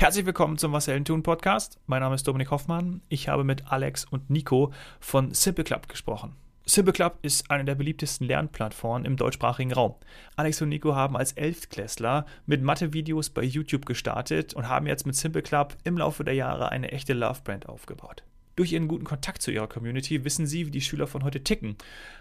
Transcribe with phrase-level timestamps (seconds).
[0.00, 1.78] Herzlich willkommen zum Was Helden tun Podcast.
[1.86, 3.02] Mein Name ist Dominik Hoffmann.
[3.10, 6.36] Ich habe mit Alex und Nico von Simple Club gesprochen.
[6.64, 9.96] Simple Club ist eine der beliebtesten Lernplattformen im deutschsprachigen Raum.
[10.36, 15.16] Alex und Nico haben als Elftklässler mit Mathe-Videos bei YouTube gestartet und haben jetzt mit
[15.16, 18.22] Simple Club im Laufe der Jahre eine echte Love-Brand aufgebaut.
[18.56, 21.76] Durch ihren guten Kontakt zu ihrer Community wissen sie, wie die Schüler von heute ticken,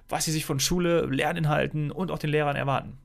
[0.10, 2.98] was sie sich von Schule, Lerninhalten und auch den Lehrern erwarten.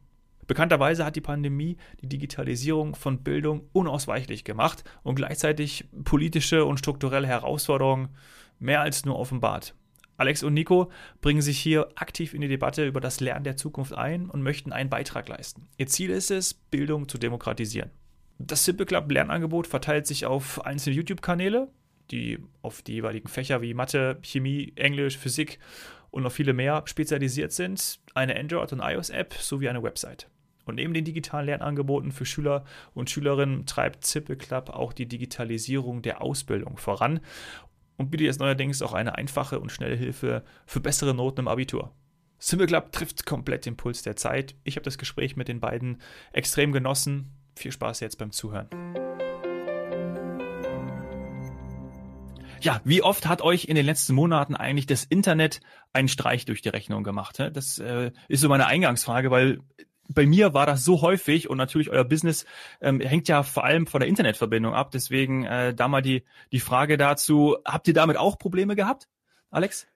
[0.47, 7.27] Bekannterweise hat die Pandemie die Digitalisierung von Bildung unausweichlich gemacht und gleichzeitig politische und strukturelle
[7.27, 8.11] Herausforderungen
[8.59, 9.75] mehr als nur offenbart.
[10.17, 13.95] Alex und Nico bringen sich hier aktiv in die Debatte über das Lernen der Zukunft
[13.95, 15.67] ein und möchten einen Beitrag leisten.
[15.77, 17.91] Ihr Ziel ist es, Bildung zu demokratisieren.
[18.39, 21.69] Das Simple Club Lernangebot verteilt sich auf einzelne YouTube-Kanäle,
[22.11, 25.59] die auf die jeweiligen Fächer wie Mathe, Chemie, Englisch, Physik
[26.11, 30.29] und noch viele mehr spezialisiert sind, eine Android- und iOS-App sowie eine Website.
[30.65, 32.65] Und neben den digitalen Lernangeboten für Schüler
[32.95, 37.21] und Schülerinnen treibt Zippe Club auch die Digitalisierung der Ausbildung voran
[37.97, 41.93] und bietet jetzt neuerdings auch eine einfache und schnelle Hilfe für bessere Noten im Abitur.
[42.39, 44.55] Simple Club trifft komplett den Puls der Zeit.
[44.65, 46.01] Ich habe das Gespräch mit den beiden
[46.33, 47.31] extrem genossen.
[47.57, 48.69] Viel Spaß jetzt beim Zuhören.
[52.61, 55.61] Ja, wie oft hat euch in den letzten Monaten eigentlich das Internet
[55.93, 57.39] einen Streich durch die Rechnung gemacht?
[57.53, 59.61] Das äh, ist so meine Eingangsfrage, weil
[60.09, 62.45] bei mir war das so häufig und natürlich euer Business
[62.81, 64.91] ähm, hängt ja vor allem von der Internetverbindung ab.
[64.91, 69.09] Deswegen äh, da mal die, die Frage dazu, habt ihr damit auch Probleme gehabt,
[69.51, 69.87] Alex?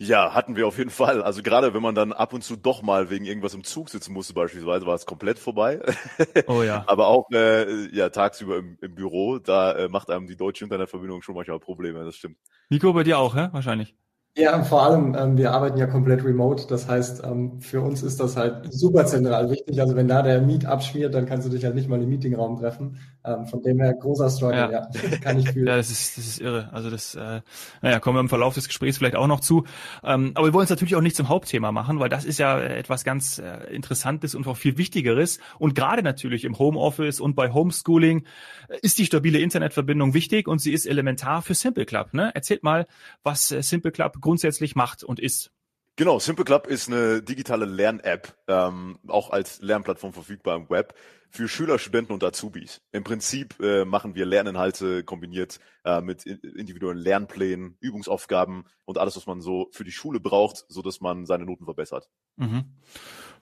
[0.00, 1.22] Ja, hatten wir auf jeden Fall.
[1.22, 4.12] Also gerade wenn man dann ab und zu doch mal wegen irgendwas im Zug sitzen
[4.12, 5.80] musste beispielsweise, war es komplett vorbei.
[6.46, 6.84] Oh ja.
[6.86, 11.20] Aber auch äh, ja tagsüber im, im Büro, da äh, macht einem die deutsche Internetverbindung
[11.22, 12.36] schon manchmal Probleme, das stimmt.
[12.68, 13.48] Nico, bei dir auch, hä?
[13.50, 13.96] wahrscheinlich.
[14.36, 16.66] Ja, vor allem, ähm, wir arbeiten ja komplett remote.
[16.68, 19.80] Das heißt, ähm, für uns ist das halt super zentral wichtig.
[19.80, 22.56] Also wenn da der Meet abschmiert, dann kannst du dich halt nicht mal im Meetingraum
[22.56, 23.00] treffen.
[23.24, 25.66] Ähm, von dem her großer Struggle, ja, ja kann ich fühlen.
[25.66, 26.68] ja, das ist, das ist irre.
[26.72, 27.40] Also das, äh,
[27.82, 29.64] naja, kommen wir im Verlauf des Gesprächs vielleicht auch noch zu.
[30.04, 32.60] Ähm, aber wir wollen es natürlich auch nicht zum Hauptthema machen, weil das ist ja
[32.60, 35.40] etwas ganz äh, Interessantes und auch viel Wichtigeres.
[35.58, 38.24] Und gerade natürlich im Homeoffice und bei Homeschooling
[38.68, 42.14] äh, ist die stabile Internetverbindung wichtig und sie ist elementar für Simple Club.
[42.14, 42.30] Ne?
[42.36, 42.86] Erzählt mal,
[43.24, 45.52] was äh, Simple Club grundsätzlich macht und ist.
[45.96, 50.92] Genau, Simple Club ist eine digitale Lern-App, ähm, auch als Lernplattform verfügbar im Web
[51.30, 52.80] für Schüler, Studenten und Azubis.
[52.92, 59.26] Im Prinzip äh, machen wir Lerninhalte kombiniert äh, mit individuellen Lernplänen, Übungsaufgaben und alles, was
[59.26, 62.08] man so für die Schule braucht, so dass man seine Noten verbessert.
[62.36, 62.64] Mhm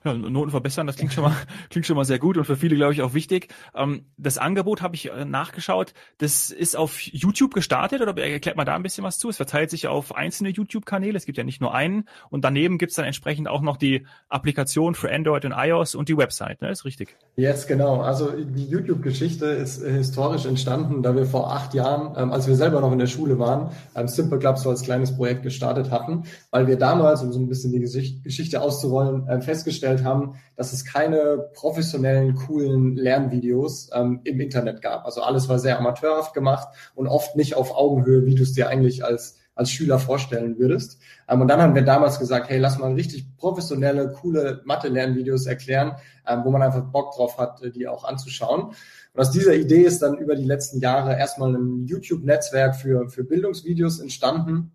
[0.03, 1.35] ja, Noten verbessern, das klingt schon mal,
[1.69, 3.53] klingt schon mal sehr gut und für viele, glaube ich, auch wichtig.
[3.75, 8.65] Ähm, das Angebot habe ich äh, nachgeschaut, das ist auf YouTube gestartet oder erklärt mal
[8.65, 9.29] da ein bisschen was zu?
[9.29, 12.91] Es verteilt sich auf einzelne YouTube-Kanäle, es gibt ja nicht nur einen und daneben gibt
[12.91, 16.69] es dann entsprechend auch noch die Applikation für Android und iOS und die Website, ne?
[16.69, 17.17] Ist richtig?
[17.35, 17.76] Yes, genau.
[17.85, 22.55] Also die YouTube-Geschichte ist äh, historisch entstanden, da wir vor acht Jahren, ähm, als wir
[22.55, 26.23] selber noch in der Schule waren, ähm, Simple Club so als kleines Projekt gestartet hatten,
[26.51, 30.73] weil wir damals, um so ein bisschen die Geschichte auszurollen, äh, festgestellt festgestellt haben, dass
[30.73, 35.05] es keine professionellen, coolen Lernvideos ähm, im Internet gab.
[35.05, 38.69] Also alles war sehr amateurhaft gemacht und oft nicht auf Augenhöhe, wie du es dir
[38.69, 40.99] eigentlich als als Schüler vorstellen würdest.
[41.27, 45.97] Ähm, und dann haben wir damals gesagt, hey, lass mal richtig professionelle, coole Mathe-Lernvideos erklären,
[46.27, 48.67] ähm, wo man einfach Bock drauf hat, äh, die auch anzuschauen.
[49.13, 53.23] Und aus dieser Idee ist dann über die letzten Jahre erstmal ein YouTube-Netzwerk für, für
[53.23, 54.71] Bildungsvideos entstanden,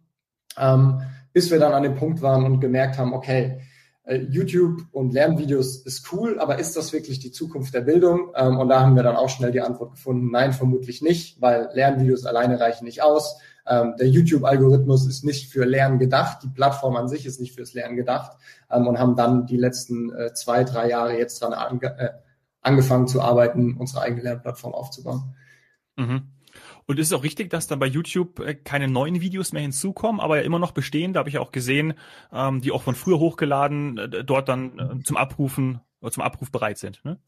[0.59, 1.00] ähm,
[1.32, 3.60] bis wir dann an dem Punkt waren und gemerkt haben, okay,
[4.04, 8.32] äh, YouTube und Lernvideos ist cool, aber ist das wirklich die Zukunft der Bildung?
[8.34, 11.70] Ähm, und da haben wir dann auch schnell die Antwort gefunden, nein, vermutlich nicht, weil
[11.72, 13.38] Lernvideos alleine reichen nicht aus.
[13.67, 17.75] Ähm, der YouTube-Algorithmus ist nicht für Lernen gedacht, die Plattform an sich ist nicht fürs
[17.75, 18.37] Lernen gedacht
[18.71, 22.11] ähm, und haben dann die letzten äh, zwei, drei Jahre jetzt dran ange äh,
[22.61, 25.34] angefangen zu arbeiten, unsere eigene Lernplattform aufzubauen.
[25.97, 26.28] Mhm.
[26.87, 30.21] Und ist es auch richtig, dass dann bei YouTube äh, keine neuen Videos mehr hinzukommen,
[30.21, 31.94] aber ja immer noch bestehen, da habe ich auch gesehen,
[32.33, 35.81] ähm, die auch von früher hochgeladen, äh, dort dann äh, zum Abrufen
[36.11, 37.05] zum Abruf bereit sind.
[37.05, 37.21] Ne?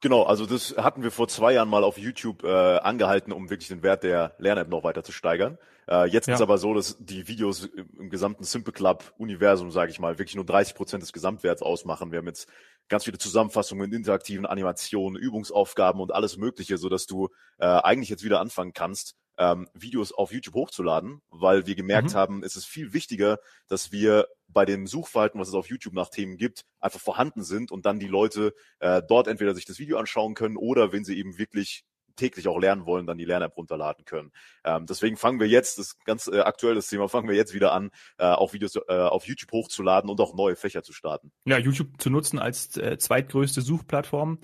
[0.00, 3.68] Genau, also das hatten wir vor zwei Jahren mal auf YouTube äh, angehalten, um wirklich
[3.68, 5.58] den Wert der Lern-App noch weiter zu steigern.
[5.88, 6.34] Äh, jetzt ja.
[6.34, 7.64] ist aber so, dass die Videos
[7.98, 12.12] im gesamten Simple Club Universum, sage ich mal, wirklich nur 30 Prozent des Gesamtwerts ausmachen.
[12.12, 12.48] Wir haben jetzt
[12.88, 17.28] ganz viele Zusammenfassungen, interaktiven Animationen, Übungsaufgaben und alles Mögliche, so dass du
[17.58, 22.14] äh, eigentlich jetzt wieder anfangen kannst, ähm, Videos auf YouTube hochzuladen, weil wir gemerkt mhm.
[22.14, 23.38] haben, es ist viel wichtiger,
[23.68, 27.70] dass wir bei dem Suchverhalten, was es auf YouTube nach Themen gibt, einfach vorhanden sind
[27.72, 31.16] und dann die Leute äh, dort entweder sich das Video anschauen können oder wenn sie
[31.18, 31.84] eben wirklich
[32.16, 34.30] täglich auch lernen wollen, dann die Lern-App runterladen können.
[34.64, 37.90] Ähm, deswegen fangen wir jetzt, das ganz äh, aktuelles Thema, fangen wir jetzt wieder an,
[38.18, 41.32] äh, auch Videos äh, auf YouTube hochzuladen und auch neue Fächer zu starten.
[41.46, 44.38] Ja, YouTube zu nutzen als äh, zweitgrößte Suchplattform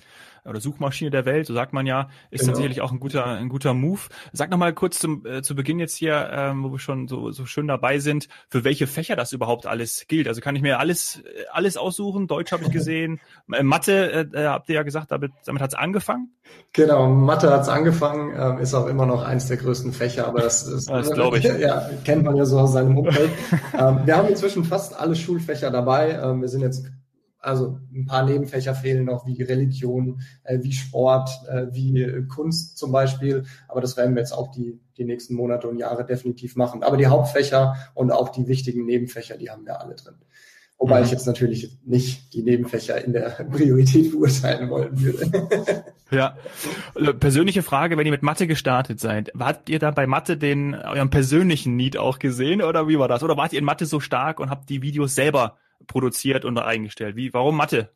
[0.48, 2.52] oder Suchmaschine der Welt, so sagt man ja, ist genau.
[2.52, 4.00] dann sicherlich auch ein guter, ein guter Move.
[4.32, 7.30] Sag noch mal kurz zum, äh, zu Beginn jetzt hier, ähm, wo wir schon so,
[7.30, 10.28] so schön dabei sind, für welche Fächer das überhaupt alles gilt.
[10.28, 12.26] Also kann ich mir alles, äh, alles aussuchen.
[12.26, 13.20] Deutsch habe ich gesehen,
[13.52, 16.30] äh, Mathe äh, äh, habt ihr ja gesagt, damit, damit hat es angefangen.
[16.72, 20.40] Genau, Mathe hat es angefangen, ähm, ist auch immer noch eins der größten Fächer, aber
[20.40, 21.44] das ist, das glaube ich.
[21.58, 23.30] ja, kennt man ja so aus seinem Umfeld.
[23.78, 26.10] ähm, wir haben inzwischen fast alle Schulfächer dabei.
[26.22, 26.86] Ähm, wir sind jetzt
[27.46, 32.92] also ein paar Nebenfächer fehlen noch, wie Religion, äh, wie Sport, äh, wie Kunst zum
[32.92, 33.44] Beispiel.
[33.68, 36.82] Aber das werden wir jetzt auch die, die nächsten Monate und Jahre definitiv machen.
[36.82, 40.14] Aber die Hauptfächer und auch die wichtigen Nebenfächer, die haben wir alle drin.
[40.78, 41.06] Wobei mhm.
[41.06, 45.84] ich jetzt natürlich nicht die Nebenfächer in der Priorität beurteilen wollen würde.
[46.10, 46.36] ja.
[47.18, 51.10] Persönliche Frage, wenn ihr mit Mathe gestartet seid, wart ihr da bei Mathe den euren
[51.10, 53.22] persönlichen Need auch gesehen oder wie war das?
[53.22, 55.56] Oder wart ihr in Mathe so stark und habt die Videos selber
[55.86, 57.16] produziert und eingestellt.
[57.16, 57.90] Wie, warum Mathe?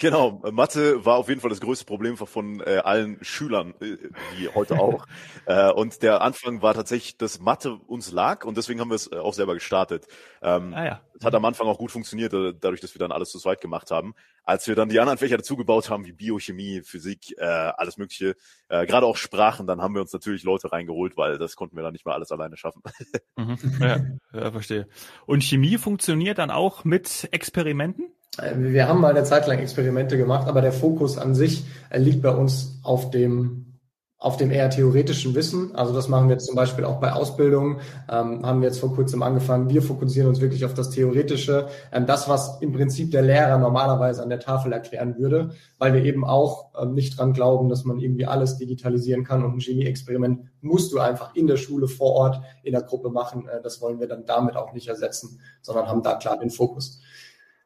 [0.00, 3.96] Genau, Mathe war auf jeden Fall das größte Problem von äh, allen Schülern, äh,
[4.36, 5.04] wie heute auch.
[5.46, 9.10] äh, und der Anfang war tatsächlich, dass Mathe uns lag und deswegen haben wir es
[9.10, 10.06] äh, auch selber gestartet.
[10.40, 11.00] Ähm, ah, ja.
[11.18, 13.60] Es hat am Anfang auch gut funktioniert, äh, dadurch, dass wir dann alles zu zweit
[13.60, 14.14] gemacht haben.
[14.44, 18.34] Als wir dann die anderen Fächer dazugebaut haben, wie Biochemie, Physik, äh, alles Mögliche,
[18.68, 21.82] äh, gerade auch Sprachen, dann haben wir uns natürlich Leute reingeholt, weil das konnten wir
[21.82, 22.82] dann nicht mehr alles alleine schaffen.
[23.36, 24.00] mhm, ja,
[24.32, 24.86] ja, verstehe.
[25.26, 28.12] Und Chemie funktioniert dann auch mit Experimenten?
[28.38, 31.98] Äh, wir haben mal eine Zeit lang Experimente gemacht, aber der Fokus an sich äh,
[31.98, 33.67] liegt bei uns auf dem
[34.20, 35.76] auf dem eher theoretischen Wissen.
[35.76, 37.80] Also das machen wir jetzt zum Beispiel auch bei Ausbildungen.
[38.10, 39.70] Ähm, haben wir jetzt vor kurzem angefangen.
[39.70, 44.20] Wir fokussieren uns wirklich auf das Theoretische, ähm, das, was im Prinzip der Lehrer normalerweise
[44.20, 48.00] an der Tafel erklären würde, weil wir eben auch ähm, nicht dran glauben, dass man
[48.00, 49.44] irgendwie alles digitalisieren kann.
[49.44, 53.46] Und ein Genie-Experiment musst du einfach in der Schule vor Ort in der Gruppe machen.
[53.46, 57.00] Äh, das wollen wir dann damit auch nicht ersetzen, sondern haben da klar den Fokus.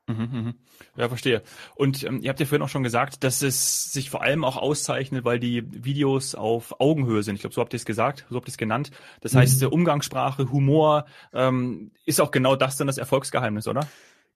[0.06, 0.54] Mhm, mhm.
[0.96, 1.42] Ja, verstehe.
[1.74, 4.58] Und ähm, ihr habt ja vorhin auch schon gesagt, dass es sich vor allem auch
[4.58, 7.36] auszeichnet, weil die Videos auf Augenhöhe sind.
[7.36, 8.90] Ich glaube, so habt ihr es gesagt, so habt ihr es genannt.
[9.22, 9.38] Das mhm.
[9.38, 13.88] heißt, Umgangssprache, Humor ähm, ist auch genau das dann das Erfolgsgeheimnis, oder?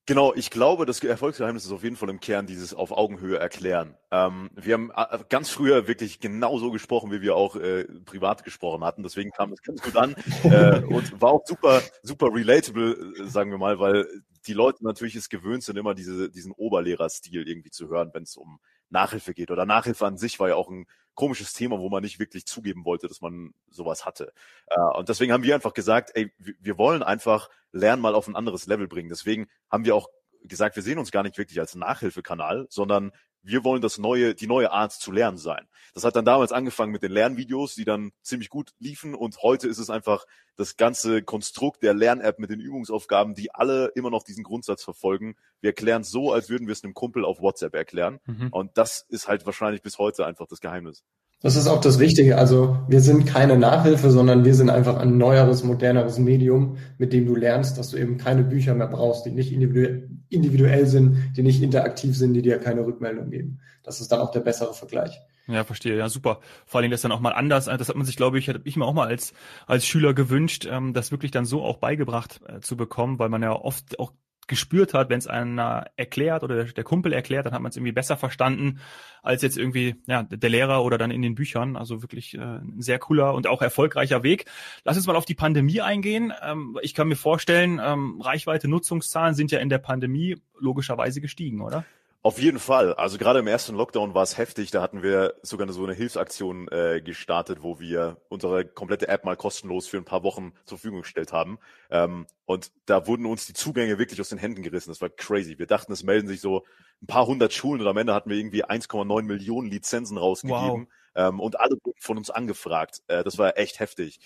[0.09, 3.97] Genau, ich glaube, das Erfolgsgeheimnis ist auf jeden Fall im Kern dieses auf Augenhöhe erklären.
[4.13, 8.45] Ähm, wir haben äh, ganz früher wirklich genau so gesprochen, wie wir auch äh, privat
[8.45, 9.03] gesprochen hatten.
[9.03, 10.15] Deswegen kam es ganz gut an
[10.45, 14.07] äh, und war auch super, super relatable, äh, sagen wir mal, weil
[14.47, 18.37] die Leute natürlich es gewöhnt sind, immer diese, diesen Oberlehrerstil irgendwie zu hören, wenn es
[18.37, 19.51] um Nachhilfe geht.
[19.51, 22.85] Oder Nachhilfe an sich war ja auch ein komisches Thema, wo man nicht wirklich zugeben
[22.85, 24.33] wollte, dass man sowas hatte.
[24.67, 28.37] Äh, und deswegen haben wir einfach gesagt, ey, wir wollen einfach Lernen mal auf ein
[28.37, 29.09] anderes Level bringen.
[29.09, 30.09] Deswegen haben wir auch
[30.45, 33.13] gesagt, wir sehen uns gar nicht wirklich als Nachhilfekanal, sondern
[33.47, 35.69] wir wollen das neue, die neue Art zu lernen sein.
[35.95, 39.69] Das hat dann damals angefangen mit den Lernvideos, die dann ziemlich gut liefen und heute
[39.69, 40.27] ist es einfach
[40.57, 45.37] das ganze Konstrukt der Lern-App mit den Übungsaufgaben, die alle immer noch diesen Grundsatz verfolgen.
[45.61, 48.19] Wir erklären es so, als würden wir es einem Kumpel auf WhatsApp erklären.
[48.27, 48.49] Mhm.
[48.51, 51.05] Und das ist halt wahrscheinlich bis heute einfach das Geheimnis.
[51.47, 52.39] Das ist auch das Wichtige.
[52.39, 57.25] Also wir sind keine Nachhilfe, sondern wir sind einfach ein neueres, moderneres Medium, mit dem
[57.25, 61.63] du lernst, dass du eben keine Bücher mehr brauchst, die nicht individuell sind, die nicht
[61.63, 63.61] interaktiv sind, die dir keine Rückmeldung geben.
[63.85, 65.21] Das ist dann auch der bessere Vergleich.
[65.47, 65.97] Ja, verstehe.
[65.97, 66.41] Ja, super.
[66.65, 67.67] Vor allem das dann auch mal anders.
[67.67, 69.33] Das hat man sich, glaube ich, hätte ich mir auch mal als
[69.69, 73.45] als Schüler gewünscht, ähm, das wirklich dann so auch beigebracht äh, zu bekommen, weil man
[73.45, 74.11] ja oft auch
[74.47, 77.93] gespürt hat, wenn es einer erklärt oder der, Kumpel erklärt, dann hat man es irgendwie
[77.93, 78.81] besser verstanden
[79.23, 81.77] als jetzt irgendwie ja der Lehrer oder dann in den Büchern.
[81.77, 84.47] Also wirklich äh, ein sehr cooler und auch erfolgreicher Weg.
[84.85, 86.33] Lass uns mal auf die Pandemie eingehen.
[86.43, 91.61] Ähm, ich kann mir vorstellen, ähm, Reichweite, Nutzungszahlen sind ja in der Pandemie logischerweise gestiegen,
[91.61, 91.85] oder?
[92.27, 92.93] Auf jeden Fall.
[92.95, 94.73] Also gerade im ersten Lockdown war es heftig.
[94.73, 99.37] Da hatten wir sogar so eine Hilfsaktion äh, gestartet, wo wir unsere komplette App mal
[99.37, 101.61] kostenlos für ein paar Wochen zur Verfügung gestellt haben.
[101.89, 104.91] Ähm, und da wurden uns die Zugänge wirklich aus den Händen gerissen.
[104.91, 105.61] Das war crazy.
[105.61, 106.65] Wir dachten, es melden sich so
[107.01, 110.89] ein paar hundert Schulen und am Ende hatten wir irgendwie 1,9 Millionen Lizenzen rausgegeben.
[111.15, 111.29] Wow.
[111.29, 113.03] Ähm, und alle wurden von uns angefragt.
[113.07, 114.19] Äh, das war echt heftig.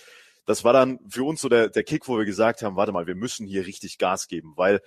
[0.47, 3.07] Das war dann für uns so der, der Kick, wo wir gesagt haben, warte mal,
[3.07, 4.81] wir müssen hier richtig Gas geben, weil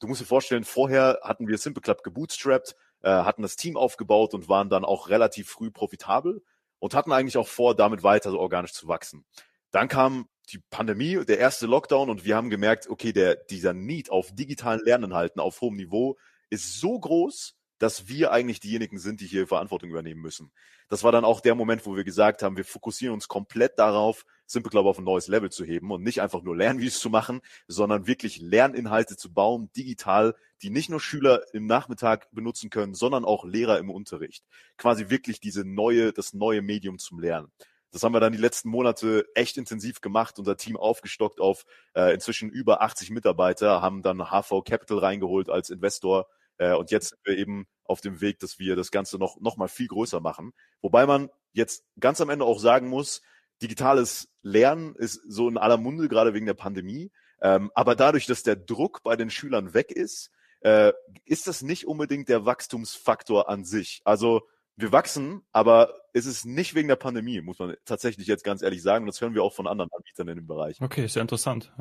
[0.00, 4.34] du musst dir vorstellen, vorher hatten wir Simple Club gebootstrapped, äh, hatten das Team aufgebaut
[4.34, 6.42] und waren dann auch relativ früh profitabel
[6.78, 9.24] und hatten eigentlich auch vor, damit weiter so organisch zu wachsen.
[9.70, 14.10] Dann kam die Pandemie, der erste Lockdown und wir haben gemerkt, okay, der, dieser Need
[14.10, 16.16] auf digitalen Lerninhalten auf hohem Niveau
[16.50, 20.52] ist so groß, dass wir eigentlich diejenigen sind, die hier Verantwortung übernehmen müssen.
[20.88, 24.24] Das war dann auch der Moment, wo wir gesagt haben, wir fokussieren uns komplett darauf,
[24.46, 27.40] Simple Club auf ein neues Level zu heben und nicht einfach nur Lernvideos zu machen,
[27.66, 33.24] sondern wirklich Lerninhalte zu bauen, digital, die nicht nur Schüler im Nachmittag benutzen können, sondern
[33.24, 34.44] auch Lehrer im Unterricht.
[34.76, 37.50] Quasi wirklich diese neue, das neue Medium zum Lernen.
[37.90, 42.12] Das haben wir dann die letzten Monate echt intensiv gemacht, unser Team aufgestockt auf äh,
[42.12, 46.26] inzwischen über 80 Mitarbeiter, haben dann HV Capital reingeholt als Investor
[46.58, 49.56] äh, und jetzt sind wir eben auf dem Weg, dass wir das Ganze noch, noch
[49.56, 50.52] mal viel größer machen.
[50.80, 53.22] Wobei man jetzt ganz am Ende auch sagen muss,
[53.62, 57.10] digitales Lernen ist so in aller Munde, gerade wegen der Pandemie.
[57.42, 60.92] Ähm, aber dadurch, dass der Druck bei den Schülern weg ist, äh,
[61.24, 64.00] ist das nicht unbedingt der Wachstumsfaktor an sich.
[64.04, 64.42] Also
[64.76, 68.82] wir wachsen, aber es ist nicht wegen der Pandemie, muss man tatsächlich jetzt ganz ehrlich
[68.82, 69.04] sagen.
[69.04, 70.80] Und das hören wir auch von anderen Anbietern in dem Bereich.
[70.80, 71.72] Okay, sehr interessant.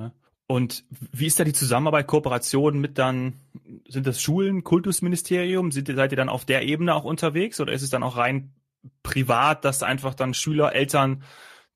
[0.48, 3.40] Und wie ist da die Zusammenarbeit, Kooperation mit dann,
[3.88, 5.72] sind das Schulen, Kultusministerium?
[5.72, 8.54] Sind, seid ihr dann auf der Ebene auch unterwegs oder ist es dann auch rein
[9.04, 11.24] privat, dass einfach dann Schüler, Eltern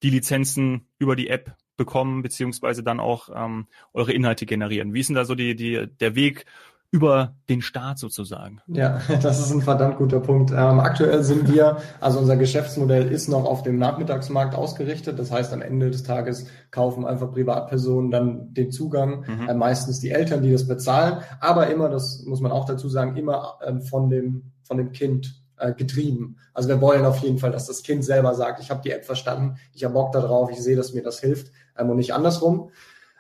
[0.04, 4.94] die Lizenzen über die App bekommen, beziehungsweise dann auch ähm, eure Inhalte generieren?
[4.94, 6.46] Wie ist denn da so die, die, der Weg
[6.92, 8.62] über den Staat sozusagen.
[8.68, 10.52] Ja, das ist ein verdammt guter Punkt.
[10.52, 15.20] Ähm, aktuell sind wir, also unser Geschäftsmodell ist noch auf dem Nachmittagsmarkt ausgerichtet.
[15.20, 19.50] Das heißt, am Ende des Tages kaufen einfach Privatpersonen dann den Zugang, mhm.
[19.50, 23.16] äh, meistens die Eltern, die das bezahlen, aber immer, das muss man auch dazu sagen,
[23.16, 26.38] immer ähm, von dem, von dem Kind äh, getrieben.
[26.54, 29.06] Also wir wollen auf jeden Fall, dass das Kind selber sagt, ich habe die App
[29.06, 32.72] verstanden, ich habe Bock darauf, ich sehe, dass mir das hilft ähm, und nicht andersrum.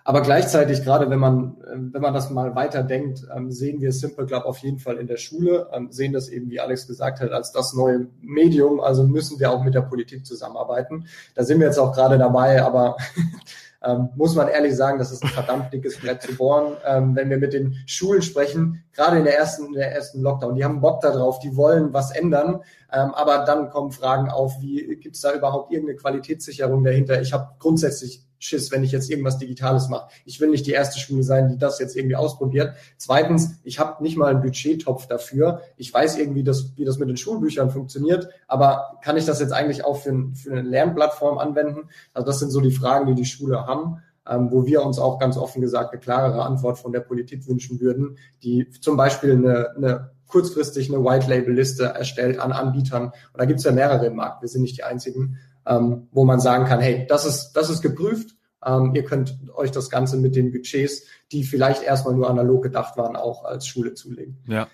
[0.10, 3.92] Aber gleichzeitig, gerade wenn man, ähm, wenn man das mal weiter denkt, ähm, sehen wir
[3.92, 7.20] Simple Club auf jeden Fall in der Schule, ähm, sehen das eben, wie Alex gesagt
[7.20, 8.80] hat, als das neue Medium.
[8.80, 11.06] Also müssen wir auch mit der Politik zusammenarbeiten.
[11.36, 12.98] Da sind wir jetzt auch gerade dabei, aber
[14.16, 16.74] muss man ehrlich sagen, das ist ein verdammt dickes Brett zu bohren.
[17.16, 20.66] Wenn wir mit den Schulen sprechen, gerade in der ersten, in der ersten Lockdown, die
[20.66, 25.16] haben Bock darauf, die wollen was ändern, ähm, aber dann kommen Fragen auf, wie gibt
[25.16, 27.22] es da überhaupt irgendeine Qualitätssicherung dahinter?
[27.22, 30.10] Ich habe grundsätzlich Schiss, wenn ich jetzt irgendwas Digitales mache.
[30.26, 32.74] Ich will nicht die erste Schule sein, die das jetzt irgendwie ausprobiert.
[32.98, 35.62] Zweitens, ich habe nicht mal einen Budgettopf dafür.
[35.78, 39.54] Ich weiß irgendwie, dass, wie das mit den Schulbüchern funktioniert, aber kann ich das jetzt
[39.54, 41.90] eigentlich auch für, für eine Lernplattform anwenden?
[42.14, 44.02] Also das sind so die Fragen, die die Schule haben.
[44.30, 47.80] Ähm, wo wir uns auch ganz offen gesagt eine klarere Antwort von der Politik wünschen
[47.80, 53.06] würden, die zum Beispiel eine, eine kurzfristig eine White-Label-Liste erstellt an Anbietern.
[53.06, 54.42] Und da gibt es ja mehrere im Markt.
[54.42, 57.82] Wir sind nicht die einzigen, ähm, wo man sagen kann, hey, das ist, das ist
[57.82, 58.36] geprüft.
[58.64, 62.98] Ähm, ihr könnt euch das Ganze mit den Budgets, die vielleicht erstmal nur analog gedacht
[62.98, 64.38] waren, auch als Schule zulegen.
[64.48, 64.68] Ja.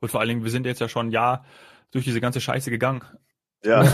[0.00, 1.44] Und vor allen Dingen, wir sind jetzt ja schon ein Jahr
[1.90, 3.02] durch diese ganze Scheiße gegangen.
[3.64, 3.84] Ja.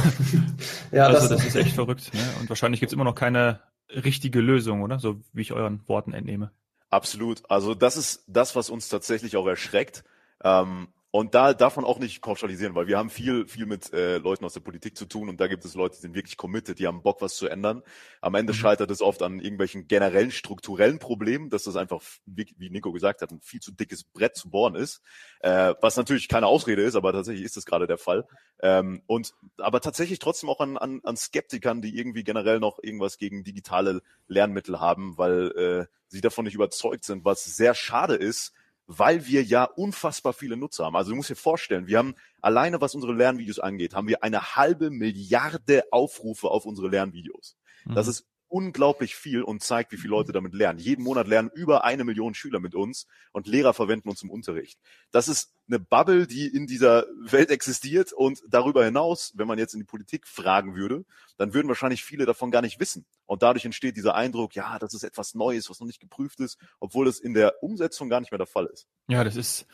[0.92, 2.14] ja also das, das ist echt verrückt.
[2.14, 2.20] Ne?
[2.40, 3.60] Und wahrscheinlich gibt's immer noch keine
[3.90, 4.98] richtige Lösung, oder?
[4.98, 6.50] So wie ich euren Worten entnehme.
[6.90, 7.42] Absolut.
[7.50, 10.04] Also das ist das, was uns tatsächlich auch erschreckt.
[10.42, 14.18] Ähm, und da darf man auch nicht pauschalisieren, weil wir haben viel, viel mit äh,
[14.18, 16.78] Leuten aus der Politik zu tun und da gibt es Leute, die sind wirklich committed,
[16.78, 17.82] die haben Bock, was zu ändern.
[18.20, 18.56] Am Ende mhm.
[18.58, 23.22] scheitert es oft an irgendwelchen generellen strukturellen Problemen, dass das einfach, wie, wie Nico gesagt
[23.22, 25.00] hat, ein viel zu dickes Brett zu bohren ist.
[25.40, 28.26] Äh, was natürlich keine Ausrede ist, aber tatsächlich ist das gerade der Fall.
[28.60, 33.16] Ähm, und aber tatsächlich trotzdem auch an, an, an Skeptikern, die irgendwie generell noch irgendwas
[33.16, 38.52] gegen digitale Lernmittel haben, weil äh, sie davon nicht überzeugt sind, was sehr schade ist,
[38.88, 40.96] weil wir ja unfassbar viele Nutzer haben.
[40.96, 44.56] Also du musst dir vorstellen, wir haben alleine, was unsere Lernvideos angeht, haben wir eine
[44.56, 47.58] halbe Milliarde Aufrufe auf unsere Lernvideos.
[47.84, 47.94] Mhm.
[47.94, 50.78] Das ist unglaublich viel und zeigt, wie viele Leute damit lernen.
[50.78, 54.78] Jeden Monat lernen über eine Million Schüler mit uns und Lehrer verwenden uns im Unterricht.
[55.10, 59.74] Das ist eine Bubble, die in dieser Welt existiert und darüber hinaus, wenn man jetzt
[59.74, 61.04] in die Politik fragen würde,
[61.36, 63.04] dann würden wahrscheinlich viele davon gar nicht wissen.
[63.26, 66.58] Und dadurch entsteht dieser Eindruck, ja, das ist etwas Neues, was noch nicht geprüft ist,
[66.80, 68.86] obwohl es in der Umsetzung gar nicht mehr der Fall ist.
[69.08, 69.66] Ja, das ist,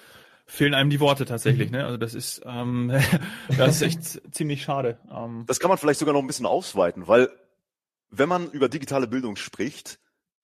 [0.46, 1.70] fehlen einem die Worte tatsächlich.
[1.70, 1.84] Ne?
[1.84, 2.92] Also das ist, ähm,
[3.56, 4.98] das ist echt ziemlich schade.
[5.10, 7.30] Ähm, das kann man vielleicht sogar noch ein bisschen ausweiten, weil
[8.18, 9.98] wenn man über digitale Bildung spricht,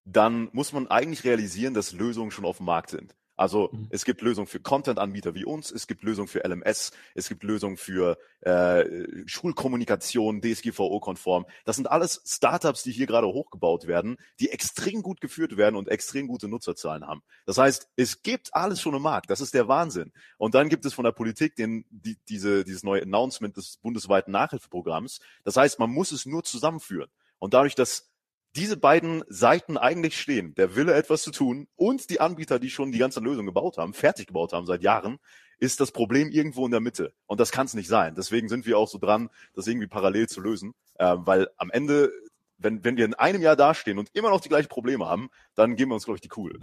[0.05, 3.15] dann muss man eigentlich realisieren, dass Lösungen schon auf dem Markt sind.
[3.41, 3.87] Also mhm.
[3.89, 7.79] es gibt Lösungen für Content-Anbieter wie uns, es gibt Lösungen für LMS, es gibt Lösungen
[7.79, 8.85] für äh,
[9.25, 11.47] Schulkommunikation, DSGVO-konform.
[11.65, 15.89] Das sind alles Startups, die hier gerade hochgebaut werden, die extrem gut geführt werden und
[15.89, 17.23] extrem gute Nutzerzahlen haben.
[17.47, 19.31] Das heißt, es gibt alles schon im Markt.
[19.31, 20.13] Das ist der Wahnsinn.
[20.37, 24.33] Und dann gibt es von der Politik den, die, diese, dieses neue Announcement des bundesweiten
[24.33, 25.21] Nachhilfeprogramms.
[25.45, 27.09] Das heißt, man muss es nur zusammenführen.
[27.41, 28.11] Und dadurch, dass
[28.55, 32.93] diese beiden Seiten eigentlich stehen, der Wille etwas zu tun und die Anbieter, die schon
[32.93, 35.19] die ganze Lösung gebaut haben, fertig gebaut haben seit Jahren,
[35.59, 37.13] ist das Problem irgendwo in der Mitte.
[37.27, 38.15] Und das kann es nicht sein.
[38.15, 42.11] Deswegen sind wir auch so dran, das irgendwie parallel zu lösen, äh, weil am Ende,
[42.59, 45.77] wenn, wenn wir in einem Jahr dastehen und immer noch die gleichen Probleme haben, dann
[45.77, 46.59] geben wir uns, glaube ich, die cool.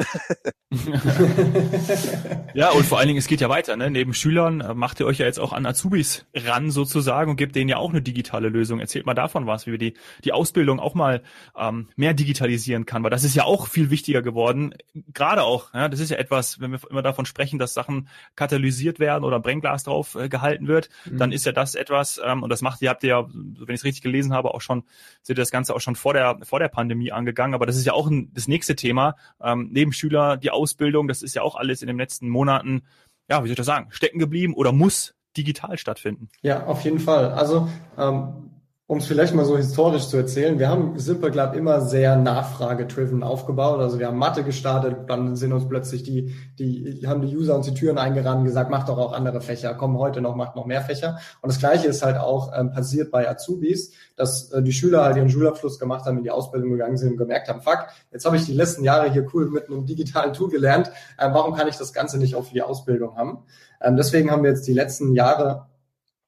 [2.54, 3.78] ja, und vor allen Dingen, es geht ja weiter.
[3.78, 3.90] Ne?
[3.90, 7.56] Neben Schülern äh, macht ihr euch ja jetzt auch an Azubis ran sozusagen und gebt
[7.56, 8.80] denen ja auch eine digitale Lösung.
[8.80, 11.22] Erzählt mal davon was, wie wir die, die Ausbildung auch mal
[11.56, 14.74] ähm, mehr digitalisieren kann, weil das ist ja auch viel wichtiger geworden.
[15.14, 19.00] Gerade auch, ja, das ist ja etwas, wenn wir immer davon sprechen, dass Sachen katalysiert
[19.00, 21.18] werden oder Brennglas drauf äh, gehalten wird, mhm.
[21.18, 23.82] dann ist ja das etwas, ähm, und das macht ihr, habt ihr ja, wenn ich
[23.82, 24.84] es richtig gelesen habe, auch schon,
[25.22, 27.54] seht ihr das Ganze auch schon vor der, vor der Pandemie angegangen.
[27.54, 28.87] Aber das ist ja auch ein, das nächste Thema.
[29.42, 32.84] Ähm, neben Schüler, die Ausbildung, das ist ja auch alles in den letzten Monaten,
[33.30, 36.30] ja, wie soll ich das sagen, stecken geblieben oder muss digital stattfinden.
[36.42, 37.32] Ja, auf jeden Fall.
[37.32, 38.47] Also ähm,
[38.90, 43.22] um es vielleicht mal so historisch zu erzählen, wir haben Simple Club immer sehr nachfrage-driven
[43.22, 43.82] aufgebaut.
[43.82, 47.66] Also wir haben Mathe gestartet, dann sind uns plötzlich die, die, haben die User uns
[47.66, 50.80] die Türen eingerannt, gesagt, macht doch auch andere Fächer, komm heute noch, macht noch mehr
[50.80, 51.20] Fächer.
[51.42, 55.18] Und das Gleiche ist halt auch ähm, passiert bei Azubis, dass äh, die Schüler halt
[55.18, 58.38] ihren Schulabschluss gemacht haben, in die Ausbildung gegangen sind und gemerkt haben, fuck, jetzt habe
[58.38, 61.76] ich die letzten Jahre hier cool mit einem digitalen Tool gelernt, äh, warum kann ich
[61.76, 63.40] das Ganze nicht auch für die Ausbildung haben?
[63.82, 65.66] Ähm, deswegen haben wir jetzt die letzten Jahre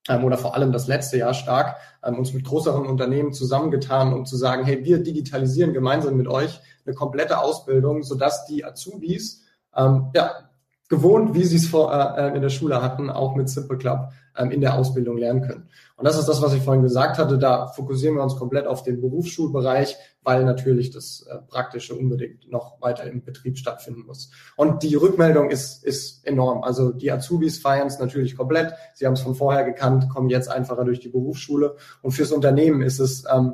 [0.07, 4.37] oder vor allem das letzte Jahr stark ähm, uns mit größeren Unternehmen zusammengetan, um zu
[4.37, 9.43] sagen, hey, wir digitalisieren gemeinsam mit euch eine komplette Ausbildung, sodass die Azubis
[9.75, 10.49] ähm, ja,
[10.87, 14.51] gewohnt, wie sie es vor, äh, in der Schule hatten, auch mit Simple Club ähm,
[14.51, 15.69] in der Ausbildung lernen können.
[15.97, 17.37] Und das ist das, was ich vorhin gesagt hatte.
[17.37, 22.81] Da fokussieren wir uns komplett auf den Berufsschulbereich, weil natürlich das äh, Praktische unbedingt noch
[22.81, 24.31] weiter im Betrieb stattfinden muss.
[24.55, 26.63] Und die Rückmeldung ist, ist enorm.
[26.63, 28.73] Also die Azubis feiern es natürlich komplett.
[28.93, 31.75] Sie haben es von vorher gekannt, kommen jetzt einfacher durch die Berufsschule.
[32.01, 33.53] Und fürs Unternehmen ist es ähm,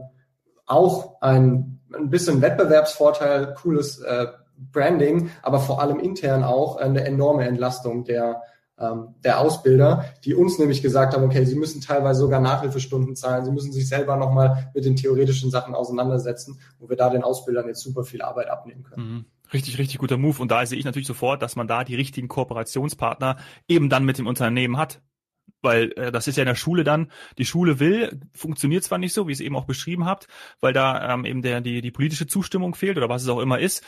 [0.67, 4.27] auch ein, ein bisschen Wettbewerbsvorteil, cooles äh,
[4.57, 8.41] Branding, aber vor allem intern auch eine enorme Entlastung der,
[8.79, 13.45] ähm, der Ausbilder, die uns nämlich gesagt haben, okay, sie müssen teilweise sogar Nachhilfestunden zahlen,
[13.45, 17.67] sie müssen sich selber nochmal mit den theoretischen Sachen auseinandersetzen, wo wir da den Ausbildern
[17.67, 19.09] jetzt super viel Arbeit abnehmen können.
[19.09, 19.25] Mhm.
[19.53, 20.41] Richtig, richtig guter Move.
[20.41, 24.17] Und da sehe ich natürlich sofort, dass man da die richtigen Kooperationspartner eben dann mit
[24.17, 25.01] dem Unternehmen hat
[25.65, 29.13] weil äh, das ist ja in der Schule dann, die Schule will, funktioniert zwar nicht
[29.13, 30.27] so, wie ihr es eben auch beschrieben habt,
[30.61, 33.59] weil da ähm, eben der, die, die politische Zustimmung fehlt oder was es auch immer
[33.59, 33.83] ist.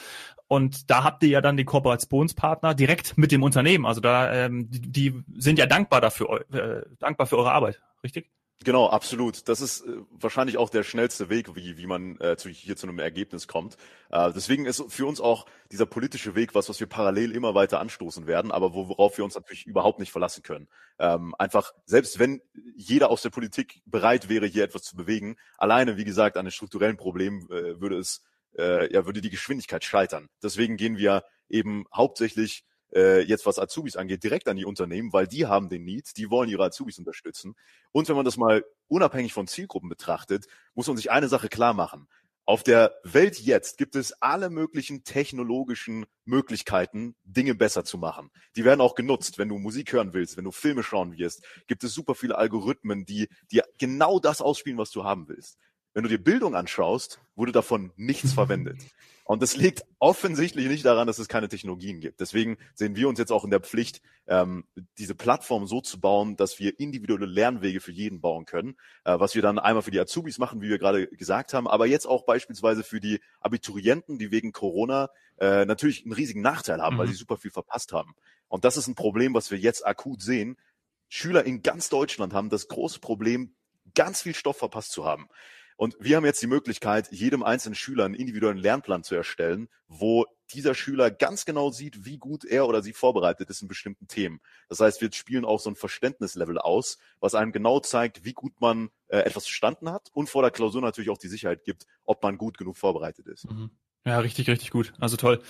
[0.48, 3.86] Und da habt ihr ja dann den Kooperationspartner direkt mit dem Unternehmen.
[3.86, 8.29] Also da, ähm, die, die sind ja dankbar dafür, äh, dankbar für eure Arbeit, richtig?
[8.64, 9.48] Genau, absolut.
[9.48, 12.88] Das ist äh, wahrscheinlich auch der schnellste Weg, wie, wie man äh, zu, hier zu
[12.88, 13.78] einem Ergebnis kommt.
[14.10, 17.80] Äh, deswegen ist für uns auch dieser politische Weg was, was wir parallel immer weiter
[17.80, 20.68] anstoßen werden, aber wo, worauf wir uns natürlich überhaupt nicht verlassen können.
[20.98, 22.42] Ähm, einfach, selbst wenn
[22.76, 26.52] jeder aus der Politik bereit wäre, hier etwas zu bewegen, alleine, wie gesagt, an den
[26.52, 28.24] strukturellen Problemen äh, würde es,
[28.58, 30.30] äh, ja, würde die Geschwindigkeit scheitern.
[30.41, 35.28] Deswegen gehen wir eben hauptsächlich äh, jetzt was Azubis angeht, direkt an die Unternehmen, weil
[35.28, 37.56] die haben den Need, die wollen ihre Azubis unterstützen.
[37.91, 41.73] Und wenn man das mal unabhängig von Zielgruppen betrachtet, muss man sich eine Sache klar
[41.73, 42.08] machen.
[42.45, 48.32] Auf der Welt jetzt gibt es alle möglichen technologischen Möglichkeiten, Dinge besser zu machen.
[48.56, 49.38] Die werden auch genutzt.
[49.38, 53.04] Wenn du Musik hören willst, wenn du Filme schauen wirst, gibt es super viele Algorithmen,
[53.04, 55.58] die dir genau das ausspielen, was du haben willst.
[55.93, 58.78] Wenn du dir Bildung anschaust, wurde davon nichts verwendet.
[59.28, 62.22] Und das liegt offensichtlich nicht daran, dass es keine Technologien gibt.
[62.22, 64.63] Deswegen sehen wir uns jetzt auch in der Pflicht, ähm,
[64.98, 69.36] diese Plattform so zu bauen, dass wir individuelle Lernwege für jeden bauen können, äh, was
[69.36, 72.24] wir dann einmal für die Azubis machen, wie wir gerade gesagt haben, aber jetzt auch
[72.24, 75.10] beispielsweise für die Abiturienten, die wegen Corona
[75.40, 77.00] äh, natürlich einen riesigen Nachteil haben, mhm.
[77.00, 78.16] weil sie super viel verpasst haben.
[78.48, 80.56] Und das ist ein Problem, was wir jetzt akut sehen.
[81.10, 83.54] Schüler in ganz Deutschland haben das große Problem,
[83.94, 85.28] ganz viel Stoff verpasst zu haben.
[85.78, 90.26] Und wir haben jetzt die Möglichkeit, jedem einzelnen Schüler einen individuellen Lernplan zu erstellen, wo
[90.52, 94.42] dieser Schüler ganz genau sieht, wie gut er oder sie vorbereitet ist in bestimmten Themen.
[94.70, 98.60] Das heißt, wir spielen auch so ein Verständnislevel aus, was einem genau zeigt, wie gut
[98.60, 102.24] man äh, etwas verstanden hat und vor der Klausur natürlich auch die Sicherheit gibt, ob
[102.24, 103.50] man gut genug vorbereitet ist.
[103.50, 103.70] Mhm.
[104.05, 104.93] Ja, richtig, richtig gut.
[104.99, 105.41] Also toll.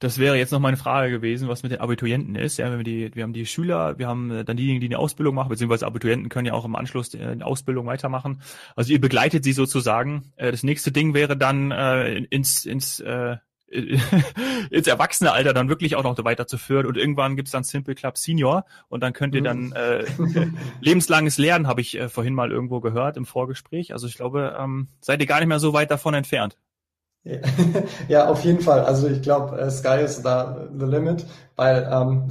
[0.00, 2.58] Das wäre jetzt noch meine Frage gewesen, was mit den Abiturienten ist.
[2.58, 5.34] Ja, wir, die, wir haben die Schüler, wir haben äh, dann diejenigen, die eine Ausbildung
[5.34, 8.42] machen, beziehungsweise Abiturienten können ja auch im Anschluss eine Ausbildung weitermachen.
[8.76, 10.32] Also ihr begleitet sie sozusagen.
[10.36, 13.36] Äh, das nächste Ding wäre dann äh, ins, ins äh,
[14.70, 19.02] ins Erwachsenealter dann wirklich auch noch weiterzuführen und irgendwann gibt's dann Simple Club Senior und
[19.02, 19.72] dann könnt ihr dann mhm.
[19.72, 20.04] äh,
[20.80, 23.92] lebenslanges Lernen, habe ich äh, vorhin mal irgendwo gehört im Vorgespräch.
[23.92, 26.56] Also ich glaube, ähm, seid ihr gar nicht mehr so weit davon entfernt.
[28.08, 28.80] Ja, auf jeden Fall.
[28.80, 30.44] Also ich glaube, äh, Sky is the,
[30.78, 31.24] the limit,
[31.56, 32.30] weil ähm,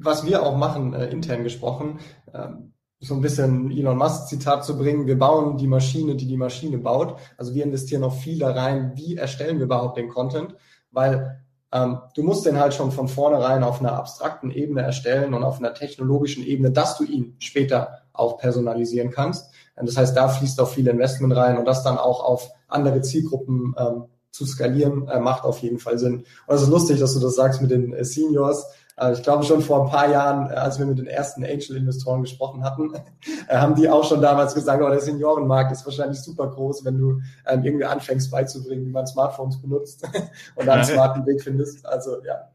[0.00, 1.98] was wir auch machen, äh, intern gesprochen,
[2.32, 6.36] ähm, so ein bisschen Elon Musk Zitat zu bringen, wir bauen die Maschine, die die
[6.36, 7.16] Maschine baut.
[7.36, 10.54] Also wir investieren auch viel da rein, wie erstellen wir überhaupt den Content,
[10.92, 11.42] weil
[11.72, 15.58] ähm, du musst den halt schon von vornherein auf einer abstrakten Ebene erstellen und auf
[15.58, 19.52] einer technologischen Ebene, dass du ihn später auch personalisieren kannst.
[19.74, 23.74] Das heißt, da fließt auch viel Investment rein und das dann auch auf andere Zielgruppen
[23.76, 26.24] ähm, zu skalieren, äh, macht auf jeden Fall Sinn.
[26.46, 28.66] Und es ist lustig, dass du das sagst mit den äh, Seniors.
[28.96, 32.22] Äh, ich glaube schon vor ein paar Jahren, äh, als wir mit den ersten Angel-Investoren
[32.22, 32.94] gesprochen hatten,
[33.48, 36.98] äh, haben die auch schon damals gesagt, oh, der Seniorenmarkt ist wahrscheinlich super groß, wenn
[36.98, 40.02] du ähm, irgendwie anfängst beizubringen, wie man Smartphones benutzt
[40.56, 41.84] und dann einen smarten Weg findest.
[41.84, 42.48] Also ja,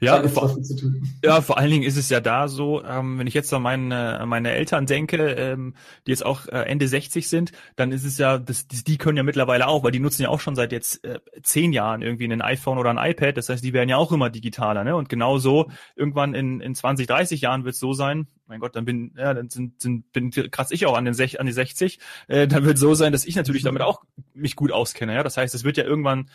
[0.00, 0.56] ja, vor,
[1.22, 4.22] ja, vor allen Dingen ist es ja da so, ähm, wenn ich jetzt an meine,
[4.26, 5.74] meine Eltern denke, ähm,
[6.06, 9.16] die jetzt auch äh, Ende 60 sind, dann ist es ja, das, das, die können
[9.16, 12.30] ja mittlerweile auch, weil die nutzen ja auch schon seit jetzt äh, zehn Jahren irgendwie
[12.30, 13.36] ein iPhone oder ein iPad.
[13.36, 14.96] Das heißt, die werden ja auch immer digitaler, ne?
[14.96, 18.84] Und genauso irgendwann in, in 20, 30 Jahren wird es so sein, mein Gott, dann
[18.84, 22.00] bin, ja, dann sind, sind, bin kratz ich auch an den Sech, an die 60.
[22.26, 24.02] Äh, dann wird so sein, dass ich natürlich damit auch
[24.34, 25.14] mich gut auskenne.
[25.14, 26.28] Ja, das heißt, es wird ja irgendwann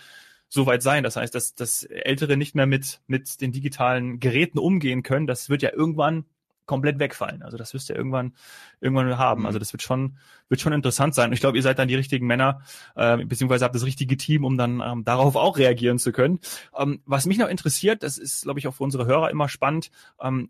[0.50, 1.04] so weit sein.
[1.04, 5.50] Das heißt, dass, dass Ältere nicht mehr mit, mit den digitalen Geräten umgehen können, das
[5.50, 6.26] wird ja irgendwann
[6.66, 7.44] komplett wegfallen.
[7.44, 8.34] Also das wirst ihr irgendwann
[8.82, 9.42] irgendwann haben.
[9.42, 9.46] Mhm.
[9.46, 10.18] Also das wird schon
[10.50, 11.30] wird schon interessant sein.
[11.30, 12.62] Und ich glaube, ihr seid dann die richtigen Männer
[12.96, 16.40] äh, beziehungsweise habt das richtige Team, um dann ähm, darauf auch reagieren zu können.
[16.76, 19.92] Ähm, was mich noch interessiert, das ist glaube ich auch für unsere Hörer immer spannend.
[20.20, 20.50] Ähm,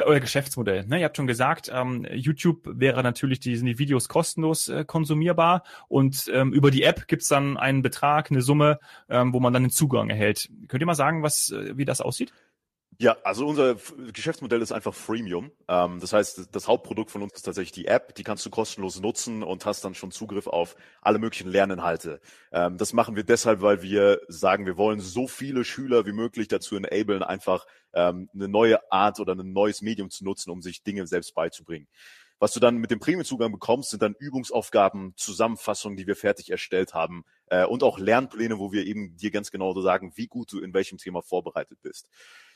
[0.00, 0.86] euer Geschäftsmodell.
[0.86, 1.00] Ne?
[1.00, 5.62] Ihr habt schon gesagt, ähm, YouTube wäre natürlich die, sind die Videos kostenlos äh, konsumierbar
[5.88, 9.64] und ähm, über die App gibt's dann einen Betrag, eine Summe, ähm, wo man dann
[9.64, 10.48] den Zugang erhält.
[10.68, 12.32] Könnt ihr mal sagen, was, äh, wie das aussieht?
[13.02, 13.76] Ja, also unser
[14.12, 15.52] Geschäftsmodell ist einfach Freemium.
[15.68, 18.14] Ähm, das heißt, das Hauptprodukt von uns ist tatsächlich die App.
[18.14, 22.20] Die kannst du kostenlos nutzen und hast dann schon Zugriff auf alle möglichen Lerninhalte.
[22.52, 26.48] Ähm, das machen wir deshalb, weil wir sagen, wir wollen so viele Schüler wie möglich
[26.48, 30.82] dazu enablen, einfach ähm, eine neue Art oder ein neues Medium zu nutzen, um sich
[30.82, 31.88] Dinge selbst beizubringen.
[32.38, 36.92] Was du dann mit dem Premium-Zugang bekommst, sind dann Übungsaufgaben, Zusammenfassungen, die wir fertig erstellt
[36.92, 40.58] haben äh, und auch Lernpläne, wo wir eben dir ganz genau sagen, wie gut du
[40.60, 42.10] in welchem Thema vorbereitet bist.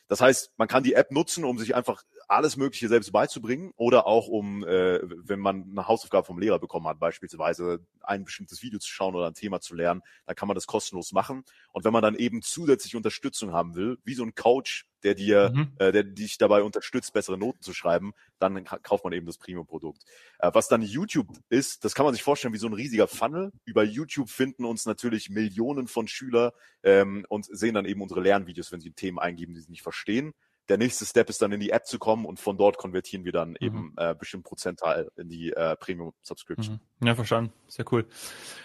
[0.09, 4.07] Das heißt, man kann die App nutzen, um sich einfach alles Mögliche selbst beizubringen oder
[4.07, 8.79] auch um, äh, wenn man eine Hausaufgabe vom Lehrer bekommen hat, beispielsweise ein bestimmtes Video
[8.79, 11.45] zu schauen oder ein Thema zu lernen, dann kann man das kostenlos machen.
[11.73, 15.53] Und wenn man dann eben zusätzlich Unterstützung haben will, wie so ein Coach, der dir,
[15.55, 15.73] mhm.
[15.79, 20.03] äh, der dich dabei unterstützt, bessere Noten zu schreiben, dann kauft man eben das Premium-Produkt.
[20.39, 23.53] Äh, was dann YouTube ist, das kann man sich vorstellen wie so ein riesiger Funnel.
[23.65, 28.73] Über YouTube finden uns natürlich Millionen von Schüler ähm, und sehen dann eben unsere Lernvideos,
[28.73, 30.33] wenn sie Themen eingeben, die sie nicht verstehen
[30.69, 33.33] der nächste Step ist dann in die App zu kommen und von dort konvertieren wir
[33.33, 33.57] dann mhm.
[33.61, 36.81] eben äh, bestimmt Prozentteil in die äh, Premium Subscription.
[37.01, 37.07] Mhm.
[37.07, 37.53] Ja, verstanden.
[37.69, 38.07] Sehr cool.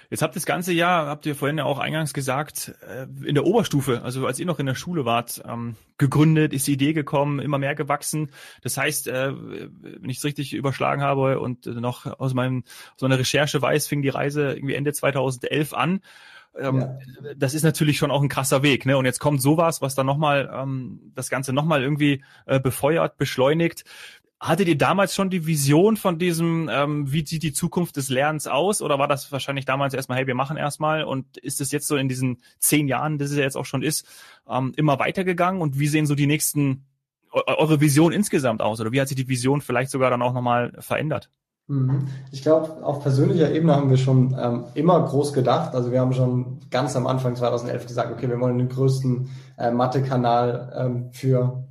[0.09, 3.35] Jetzt habt ihr das ganze Jahr, habt ihr vorhin ja auch eingangs gesagt, äh, in
[3.35, 6.93] der Oberstufe, also als ihr noch in der Schule wart, ähm, gegründet, ist die Idee
[6.93, 8.31] gekommen, immer mehr gewachsen.
[8.61, 12.63] Das heißt, äh, wenn ich es richtig überschlagen habe und noch aus meinem
[12.95, 16.01] so einer Recherche weiß, fing die Reise irgendwie Ende 2011 an.
[16.57, 16.97] Ähm, ja.
[17.35, 18.85] Das ist natürlich schon auch ein krasser Weg.
[18.85, 18.97] Ne?
[18.97, 23.83] Und jetzt kommt sowas, was dann nochmal ähm, das Ganze nochmal irgendwie äh, befeuert, beschleunigt.
[24.39, 28.47] Hattet ihr damals schon die Vision von diesem, ähm, wie sieht die Zukunft des Lernens
[28.47, 28.81] aus?
[28.81, 31.97] Oder war das wahrscheinlich damals erstmal, hey, wir machen erstmal und ist es jetzt so
[31.97, 34.07] in diesen zehn Jahren, das es ja jetzt auch schon ist,
[34.47, 35.61] ähm, immer weitergegangen?
[35.61, 36.85] Und wie sehen so die nächsten,
[37.31, 38.79] eure Vision insgesamt aus?
[38.79, 41.29] Oder wie hat sich die Vision vielleicht sogar dann auch nochmal verändert?
[41.69, 42.07] Mhm.
[42.31, 45.75] Ich glaube, auf persönlicher Ebene haben wir schon ähm, immer groß gedacht.
[45.75, 49.29] Also wir haben schon ganz am Anfang 2011 gesagt, okay, wir wollen den größten
[49.59, 51.63] äh, Mathe-Kanal ähm, für,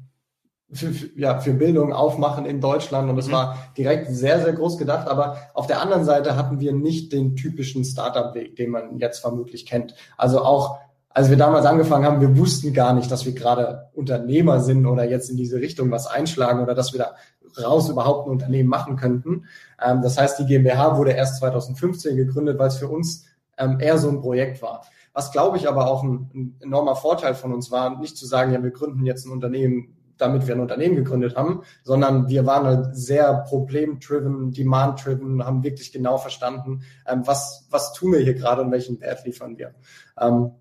[0.70, 3.11] für, für, ja, für Bildung aufmachen in Deutschland.
[3.11, 3.32] Und das mhm.
[3.32, 5.08] war direkt sehr, sehr groß gedacht.
[5.08, 9.66] Aber auf der anderen Seite hatten wir nicht den typischen Startup-Weg, den man jetzt vermutlich
[9.66, 9.96] kennt.
[10.16, 10.78] Also auch
[11.11, 15.02] als wir damals angefangen haben, wir wussten gar nicht, dass wir gerade Unternehmer sind oder
[15.02, 17.16] jetzt in diese Richtung was einschlagen oder dass wir da
[17.62, 19.46] raus überhaupt ein Unternehmen machen könnten.
[19.82, 23.98] Ähm, das heißt, die GmbH wurde erst 2015 gegründet, weil es für uns ähm, eher
[23.98, 24.82] so ein Projekt war.
[25.12, 28.52] Was glaube ich aber auch ein, ein, enormer Vorteil von uns war, nicht zu sagen,
[28.52, 32.66] ja, wir gründen jetzt ein Unternehmen, damit wir ein Unternehmen gegründet haben, sondern wir waren
[32.66, 38.62] halt sehr problem-driven, demand-driven, haben wirklich genau verstanden, ähm, was, was tun wir hier gerade
[38.62, 39.74] und welchen Wert liefern wir.
[40.20, 40.52] Ähm,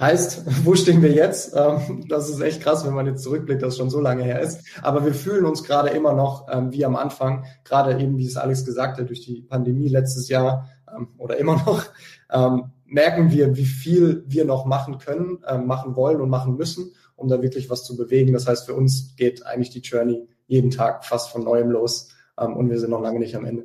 [0.00, 1.54] Heißt, wo stehen wir jetzt?
[1.54, 4.40] Ähm, das ist echt krass, wenn man jetzt zurückblickt, dass es schon so lange her
[4.40, 4.64] ist.
[4.82, 8.36] Aber wir fühlen uns gerade immer noch ähm, wie am Anfang, gerade eben, wie es
[8.36, 11.84] Alex gesagt hat, durch die Pandemie letztes Jahr ähm, oder immer noch,
[12.86, 17.42] merken wir, wie viel wir noch machen können, machen wollen und machen müssen, um da
[17.42, 18.32] wirklich was zu bewegen.
[18.32, 22.70] Das heißt, für uns geht eigentlich die Journey jeden Tag fast von neuem los und
[22.70, 23.64] wir sind noch lange nicht am Ende.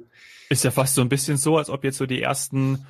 [0.50, 2.88] Ist ja fast so ein bisschen so, als ob jetzt so die ersten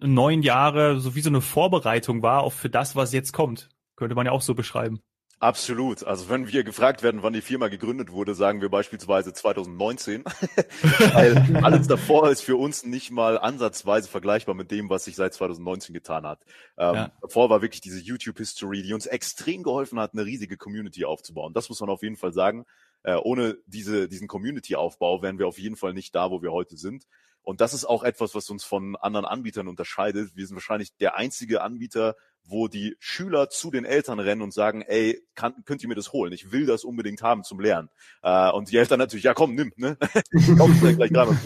[0.00, 3.68] neun Jahre so wie so eine Vorbereitung war auch für das, was jetzt kommt.
[3.96, 5.00] Könnte man ja auch so beschreiben.
[5.40, 6.04] Absolut.
[6.04, 10.24] Also wenn wir gefragt werden, wann die Firma gegründet wurde, sagen wir beispielsweise 2019.
[11.12, 15.34] Weil alles davor ist für uns nicht mal ansatzweise vergleichbar mit dem, was sich seit
[15.34, 16.40] 2019 getan hat.
[16.78, 17.12] Ähm, ja.
[17.20, 21.52] Davor war wirklich diese YouTube-History, die uns extrem geholfen hat, eine riesige Community aufzubauen.
[21.52, 22.64] Das muss man auf jeden Fall sagen.
[23.02, 26.78] Äh, ohne diese, diesen Community-Aufbau wären wir auf jeden Fall nicht da, wo wir heute
[26.78, 27.04] sind.
[27.44, 30.34] Und das ist auch etwas, was uns von anderen Anbietern unterscheidet.
[30.34, 34.82] Wir sind wahrscheinlich der einzige Anbieter, wo die Schüler zu den Eltern rennen und sagen,
[34.82, 36.32] ey, kann, könnt ihr mir das holen?
[36.32, 37.90] Ich will das unbedingt haben zum Lernen.
[38.22, 39.96] Äh, und die Eltern natürlich, ja komm, nimm, ne?
[40.58, 41.38] komm, gleich dran.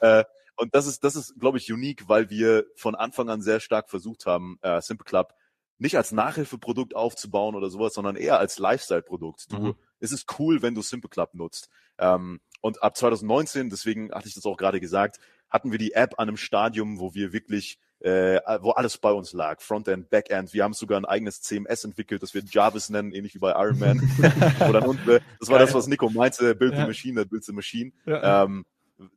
[0.00, 0.24] äh,
[0.56, 3.90] und das ist, das ist, glaube ich, unique, weil wir von Anfang an sehr stark
[3.90, 5.34] versucht haben, äh, Simple Club
[5.78, 9.52] nicht als Nachhilfeprodukt aufzubauen oder sowas, sondern eher als Lifestyle-Produkt.
[9.52, 9.74] Du, mhm.
[9.98, 11.68] es ist cool, wenn du Simple Club nutzt.
[11.98, 16.14] Ähm, und ab 2019, deswegen hatte ich das auch gerade gesagt, hatten wir die App
[16.16, 19.60] an einem Stadium, wo wir wirklich, äh, wo alles bei uns lag.
[19.60, 20.54] Frontend, Backend.
[20.54, 23.78] Wir haben sogar ein eigenes CMS entwickelt, das wir Jarvis nennen, ähnlich wie bei Iron
[23.78, 24.00] Man.
[24.66, 25.66] Oder unsere, das war Geil.
[25.66, 26.80] das, was Nico meinte, Build ja.
[26.80, 27.92] the Machine, Build the Machine.
[28.06, 28.44] Ja.
[28.44, 28.64] Ähm,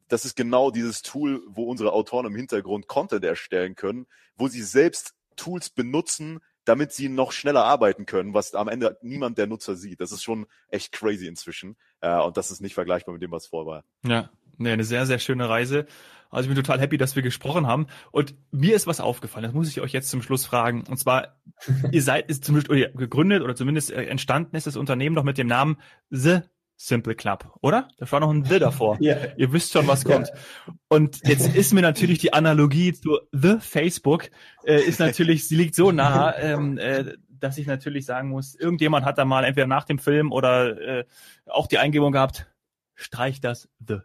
[0.10, 4.62] das ist genau dieses Tool, wo unsere Autoren im Hintergrund Content erstellen können, wo sie
[4.62, 9.76] selbst Tools benutzen, damit sie noch schneller arbeiten können, was am Ende niemand der Nutzer
[9.76, 10.02] sieht.
[10.02, 11.78] Das ist schon echt crazy inzwischen.
[12.02, 13.84] Äh, und das ist nicht vergleichbar mit dem, was vor war.
[14.04, 15.86] Ja, nee, eine sehr, sehr schöne Reise.
[16.30, 17.88] Also ich bin total happy, dass wir gesprochen haben.
[18.12, 20.84] Und mir ist was aufgefallen, das muss ich euch jetzt zum Schluss fragen.
[20.90, 21.40] Und zwar,
[21.92, 25.48] ihr seid ist zumindest gegründet oder zumindest äh, entstanden ist das Unternehmen noch mit dem
[25.48, 25.78] Namen
[26.10, 26.42] The
[26.80, 27.88] Simple Club, oder?
[27.98, 28.98] Da war noch ein The davor.
[29.02, 29.18] ja.
[29.36, 30.28] Ihr wisst schon, was kommt.
[30.28, 30.74] Ja.
[30.90, 34.30] Und jetzt ist mir natürlich die Analogie zu The Facebook,
[34.64, 39.06] äh, ist natürlich, sie liegt so nah, ähm, äh, dass ich natürlich sagen muss, irgendjemand
[39.06, 41.06] hat da mal entweder nach dem Film oder äh,
[41.48, 42.48] auch die Eingebung gehabt,
[42.94, 43.98] streich das The.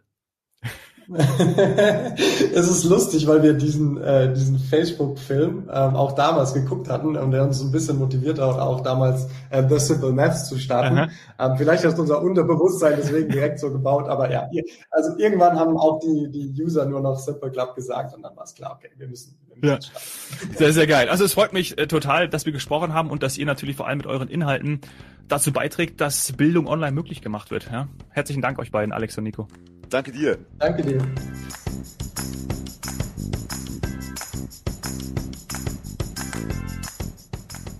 [2.53, 7.31] es ist lustig, weil wir diesen, äh, diesen Facebook-Film ähm, auch damals geguckt hatten und
[7.31, 11.11] der uns ein bisschen motiviert hat, auch damals äh, The Simple Maths zu starten.
[11.39, 14.47] Ähm, vielleicht ist unser Unterbewusstsein deswegen direkt so gebaut, aber ja,
[14.91, 18.43] also irgendwann haben auch die, die User nur noch Simple Club gesagt und dann war
[18.43, 19.81] es klar, okay, wir müssen, wir müssen ja.
[19.81, 20.57] starten.
[20.57, 21.09] Sehr, sehr geil.
[21.09, 23.87] Also es freut mich äh, total, dass wir gesprochen haben und dass ihr natürlich vor
[23.87, 24.81] allem mit euren Inhalten
[25.27, 27.69] dazu beiträgt, dass Bildung online möglich gemacht wird.
[27.71, 27.87] Ja?
[28.09, 29.47] Herzlichen Dank euch beiden, Alex und Nico.
[29.93, 30.39] Danke dir.
[30.57, 30.97] Danke dir.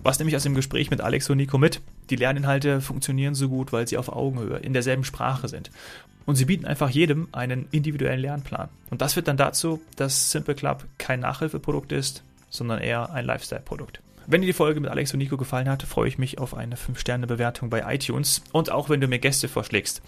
[0.04, 1.80] Was nehme ich aus dem Gespräch mit Alex und Nico mit?
[2.10, 5.72] Die Lerninhalte funktionieren so gut, weil sie auf Augenhöhe in derselben Sprache sind.
[6.24, 8.68] Und sie bieten einfach jedem einen individuellen Lernplan.
[8.90, 14.03] Und das führt dann dazu, dass Simple Club kein Nachhilfeprodukt ist, sondern eher ein Lifestyle-Produkt.
[14.26, 16.76] Wenn dir die Folge mit Alex und Nico gefallen hat, freue ich mich auf eine
[16.76, 20.02] 5-Sterne-Bewertung bei iTunes und auch wenn du mir Gäste vorschlägst.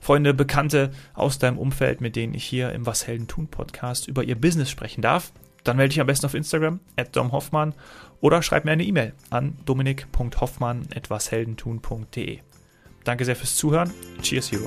[0.00, 4.24] Freunde, Bekannte aus deinem Umfeld, mit denen ich hier im Was Helden tun Podcast über
[4.24, 5.32] ihr Business sprechen darf,
[5.64, 7.74] dann melde dich am besten auf Instagram, at domhoffmann,
[8.20, 12.38] oder schreib mir eine E-Mail an dominik.hoffmann.washeldentun.de.
[13.04, 13.90] Danke sehr fürs Zuhören.
[14.20, 14.66] Cheers, Hero.